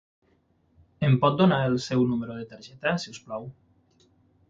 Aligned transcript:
Em 1.09 1.17
pot 1.27 1.37
donar 1.43 1.61
el 1.73 1.79
seu 1.89 2.03
número 2.15 2.41
de 2.41 2.49
targeta 2.55 2.99
si 3.07 3.17
us 3.17 3.25
plau? 3.29 3.51